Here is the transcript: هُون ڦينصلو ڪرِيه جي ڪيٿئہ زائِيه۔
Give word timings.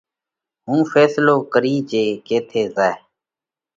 هُون 0.67 0.79
ڦينصلو 0.91 1.35
ڪرِيه 1.53 1.79
جي 1.89 2.05
ڪيٿئہ 2.27 2.63
زائِيه۔ 2.75 2.97